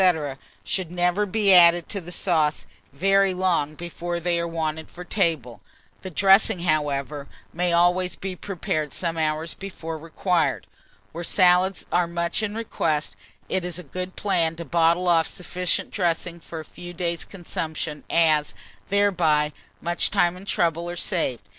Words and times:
should 0.63 0.89
never 0.89 1.27
be 1.27 1.53
added 1.53 1.87
to 1.87 2.01
the 2.01 2.11
sauce 2.11 2.65
very 2.91 3.35
long 3.35 3.75
before 3.75 4.19
they 4.19 4.39
are 4.39 4.47
wanted 4.47 4.89
for 4.89 5.03
table; 5.03 5.61
the 6.01 6.09
dressing, 6.09 6.61
however, 6.61 7.27
may 7.53 7.71
always 7.71 8.15
be 8.15 8.35
prepared 8.35 8.95
some 8.95 9.15
hours 9.15 9.53
before 9.53 9.99
required. 9.99 10.65
Where 11.11 11.23
salads 11.23 11.85
are 11.91 12.07
much 12.07 12.41
in 12.41 12.55
request, 12.55 13.15
it 13.47 13.63
is 13.63 13.77
a 13.77 13.83
good 13.83 14.15
plan 14.15 14.55
to 14.55 14.65
bottle 14.65 15.07
off 15.07 15.27
sufficient 15.27 15.91
dressing 15.91 16.39
for 16.39 16.59
a 16.59 16.65
few 16.65 16.93
days' 16.95 17.23
consumption, 17.23 18.03
as, 18.09 18.55
thereby, 18.89 19.53
much 19.81 20.09
time 20.09 20.35
and 20.35 20.47
trouble 20.47 20.89
are 20.89 20.95
saved. 20.95 21.43